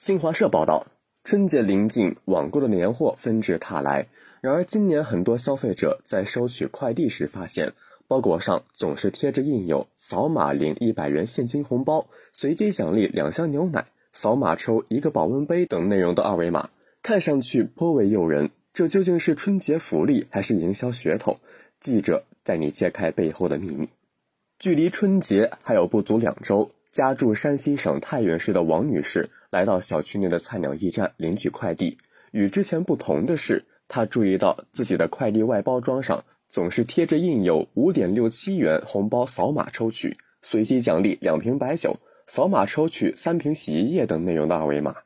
[0.00, 0.86] 新华社报道，
[1.24, 4.06] 春节临近，网购的年货纷至沓来。
[4.40, 7.74] 然而，今年很多消费者在收取快递时发现，
[8.08, 16.70] 包裹上总是贴着印有“扫码领一百元现金红包，随机奖励两箱牛奶，扫码抽一个保温杯”等内容的二维码，
[17.02, 18.48] 看上去颇为诱人。
[18.72, 21.36] 这究竟是春节福利还是营销噱头？
[21.78, 23.90] 记者带你揭开背后的秘密。
[24.58, 26.70] 距离春节还有不足两周。
[26.92, 31.96] 家住山西省太原市的王女士来到小区内的菜鸟驿站领取快递。
[32.32, 41.96] 与之前不同的是，她注意到自己的快递外包装上总是贴着印有“五点六七元红包，扫码抽取，随机奖励两瓶白酒，
[42.26, 44.96] 扫码抽取三瓶洗衣液”等内容的二维码。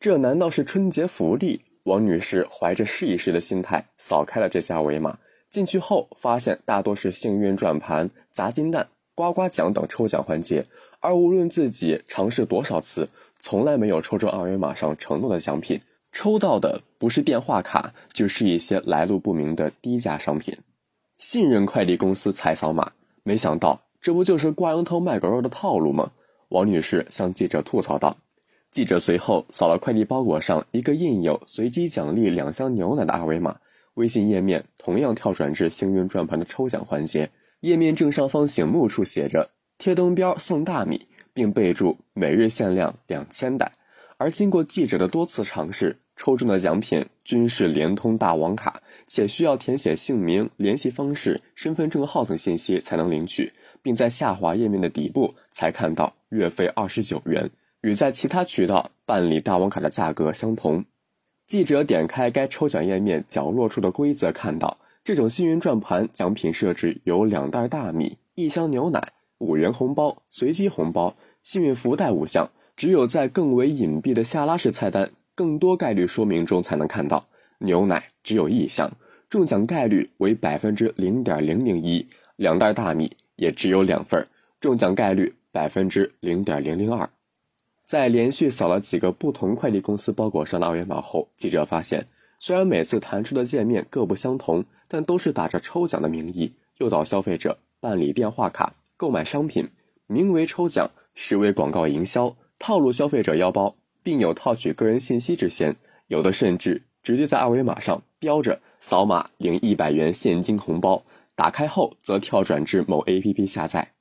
[0.00, 1.60] 这难道是春节福利？
[1.84, 5.18] 王女士怀着试一试的心态扫开了这些二维码。
[5.50, 8.88] 进去后发现，大多是幸运转盘、砸金蛋。
[9.18, 10.64] 刮刮奖等抽奖环节，
[11.00, 13.08] 而无论自己尝试多少次，
[13.40, 15.80] 从来没有抽中二维码上承诺的奖品。
[16.12, 20.56] 抽到的不是电话卡，就是一些来路不明的低价商品。
[21.18, 22.92] 信任快递公司才扫码，
[23.24, 26.12] 没想到这不就是挂羊头卖狗肉的套路吗？
[26.50, 28.16] 王女士向记者吐槽道。
[28.70, 33.56] 记者随后扫了快递包裹上一个印有“随机奖励两箱牛奶”的二维码，
[33.94, 37.28] 微信页面同样跳转至幸运转盘的抽奖环节。
[37.60, 43.72] 页面正上方醒目处写着“贴灯标送大米”，并备注“每日限量两千袋”。
[44.16, 60.84] 而经过记者的多次尝试，抽中的奖品均是联通大王卡，且需要填写姓名、联系方式、身份证号等信息才能领取，并在下滑页面的底部才看到月费二十九元，与在其他渠道办理大王卡的价格相同。
[61.48, 64.78] 记者点开该抽奖页面角落处的规则，看到。
[65.08, 72.50] 这种幸运转盘奖品设置有两袋大米、一箱牛奶、五元红包、随机红包、幸运福袋五项。
[72.76, 77.26] 只有在更为隐蔽的下拉式菜单、更多概率说明中才能看到。
[77.60, 78.92] 牛奶只有一箱，
[79.30, 84.28] 中奖概率为百分之零点零零一；两袋大米也只有两份，
[84.60, 87.08] 中奖概率百分之零点零零二。
[87.86, 92.06] 在连续扫了几个不同快递公司包裹上的二维码后，记者发现。
[92.40, 99.68] 虽然每次弹出的界面各不相同，但都是打着抽奖的名义诱导消费者办理电话卡、购买商品，
[100.06, 105.74] 名为抽奖，实为广告营销，套路消费者腰包，并有套取个人信息之嫌。
[106.06, 111.02] 有的甚至直接在二维码上标着“扫码领一百元现金红包”，
[111.34, 113.92] 打开后则跳转至某 APP 下载。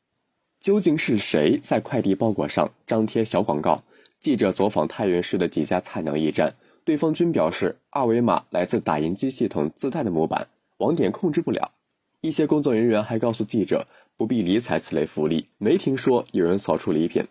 [0.62, 3.84] 究竟是谁在快递包裹上张贴小广告？
[4.20, 6.56] 记者走访太原市的几家菜鸟驿站。
[6.88, 11.74] 对方均表示，二维码来自打印机系统自带的模板，网点控制不了。
[12.22, 17.28] 一些工作人员还告诉记者，不必理睬此类福利，没听说有人扫出礼品。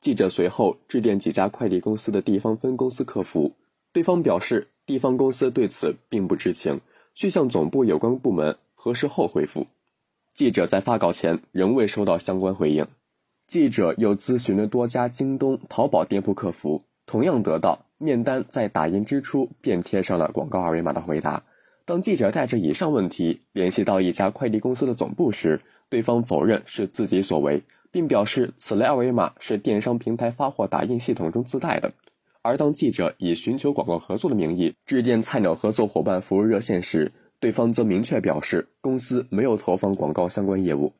[0.00, 3.52] 记者随后致电几家快递公司的地方分公司客服，
[3.92, 6.80] 对方表示，地方公司对此并不知情，
[7.14, 9.64] 需向总部有关部门核实后回复。
[10.34, 12.84] 记者在发稿前仍未收到相关回应。
[13.46, 17.86] 记者又咨询了多家京东、淘宝店铺客服，同样得到。
[18.00, 21.42] 面单在打印之初便贴上了广告二维码的回答。
[21.84, 27.60] 当记者带着以上问题联系到一家快递公司的总部时，对方否认是自己所为，
[27.90, 31.92] 并表示此类二维码是电商平台发货打印系统中自带的。
[32.42, 40.92] 而当记者以寻求广告合作的名义致电菜鸟合作伙伴服务热线时，对方则明确表示公司没有投放广告相关业务。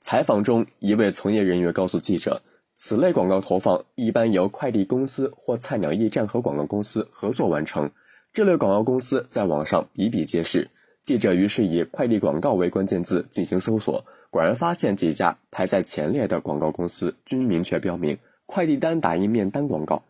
[0.00, 2.40] 采访中，一位从业人员告诉记者。
[2.78, 7.90] 此类广告投放一般由快递公司或菜鸟驿站和广告公司合作完成。
[8.34, 10.68] 这类广告公司在网上比比皆是。
[11.02, 20.02] 记者于是以“快递广告”为关键字进行搜索，果然发现几家排在前列的广告公司均明确标明“快递单打印面单广告”。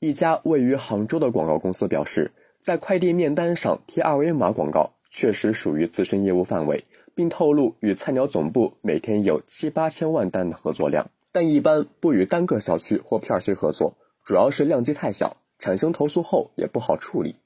[0.00, 6.82] 一家位于杭州的广告公司表示，在快递面单上贴二维码广告确实属于自身业务范围，
[7.14, 11.08] 并透露与菜鸟总部每天有七八千万单的合作量。
[11.32, 17.36] 但一般不与单个小区或片区合作，主要是量级太小，产生投诉后也不好处理。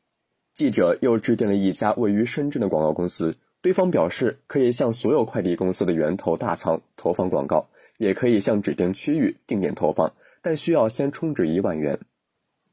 [0.55, 11.99] 记者又致电了一家位于深圳的广告公司，对方表示可以向所有快递公司的源头大仓投放广告，也可以向指定区域定点投放，但需要先充值一万元。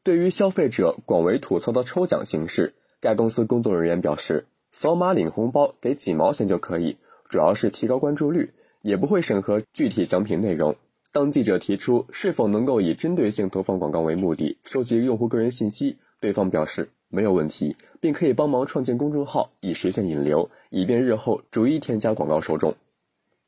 [0.03, 6.97] 对于消费者广为吐槽的抽奖形式，该公司工作人员表示，扫码领红包给几毛钱就可以，
[7.29, 10.75] 主要是提高关注率，也不会审核具体奖品内容。
[11.13, 22.73] 当记者提出是否能够以针对性投放广告为目的收集用户个人信息，对方表示没有问题，并可以帮忙创建公众号以实现引流，以便日后逐一添加广告受众。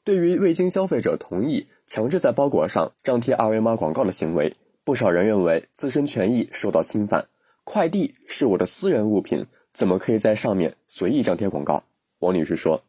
[0.04, 7.27] 对于未经消费者同意强制在包裹上张贴二维码广告的行为，不少人认为自身权益受到侵犯。
[7.63, 11.86] 快递是我的私人物品，怎么可以在上面随意张贴广告？
[12.19, 12.83] 王女士说。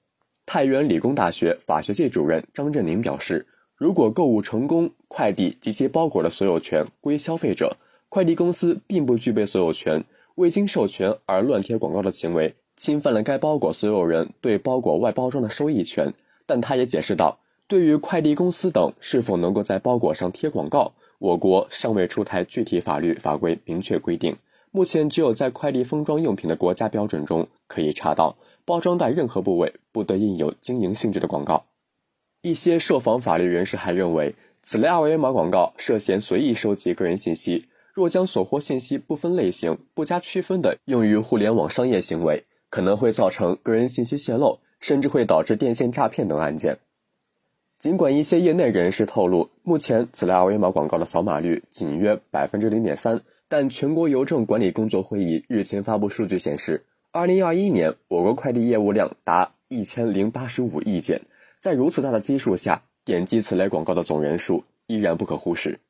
[0.47, 7.76] 太原理工大学法学系主任张振宁表示，如果购物成功，快递及其包裹的所有权归消费者，
[8.09, 10.05] 快递公司并不具备所有权。
[10.37, 16.15] 未经授权而乱贴广告的行为，侵犯了该包裹所有人对包裹外包装的收益权。
[16.47, 24.37] 但他也解释道，对于快递公司等是否能够在包裹上贴广告，我国尚未出台具体法律法规明确规定。
[24.71, 31.65] 目前只有在快递封装用品的国家标准中可以查到，包装袋任何部位不得印有经营性质的广告。
[32.44, 37.64] 一些受访法律人士还认为，此类二维码广告涉嫌随意收集个人信息，
[37.94, 46.76] 若将所获信息不分类型、不加区分的用于互联网商业行为，可能会造成个人信息泄露，甚至会导致电信诈骗等案件。
[47.79, 53.23] 尽管一些业内人士透露，目前此类二维码广告的扫码率仅约百分之零点三。
[53.49, 61.23] 但全国邮政管理工作会议日前发布数据显示，二零二一年我国快递业务量达一千零八十五亿件，
[61.64, 65.81] 在如此大的基数下，点击此类广告的总人数依然不可忽视。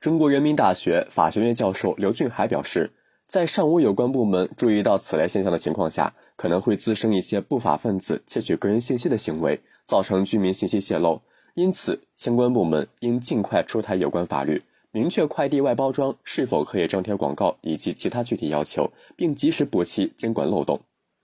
[0.00, 2.90] 中国人民大学法学院教授刘俊海表示，
[3.26, 11.20] 在尚无有关部门注意到此类现象的情况下，可能会滋生一些不法分子窃取个人信息的行为，造成居民信息泄露。
[11.52, 14.62] 因此，相关部门应尽快出台有关法律。
[14.90, 20.80] 明确快递外包装是否可以张贴广告以及其他具体要求，并及时补齐监管漏洞。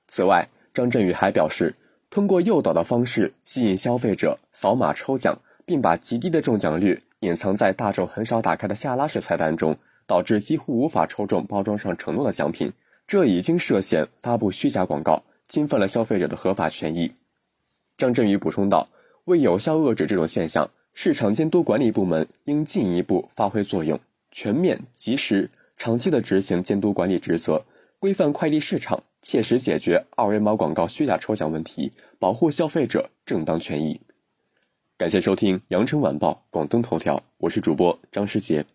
[0.06, 1.74] 此外，张振宇还表示，
[2.14, 9.76] 通过诱导的方式吸引消费者扫码抽奖，并把极低的中奖率隐藏在大众很少打开的下拉式菜单中，
[10.06, 12.72] 导致几乎无法抽中包装上承诺的奖品，
[13.04, 17.10] 这已经涉嫌发布虚假广告，侵犯了消费者的合法权益。
[17.98, 18.88] 张振宇补充道
[19.26, 23.98] ：“为有效遏制这种现象。”市场监督管理部门应进一步发挥作用，
[24.30, 27.64] 全面、及时、长期的执行监督管理职责，
[27.98, 33.98] 规范快递市场，切实解决二维码广告虚假抽奖问题，保护消费者正当权益。
[34.98, 38.66] 感谢收听《羊城晚报·广东头条》，我是主播张世杰。